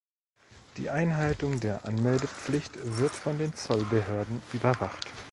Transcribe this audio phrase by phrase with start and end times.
[0.77, 5.05] Die Einhaltung der Anmeldepflicht wird von den Zollbehörden überwacht.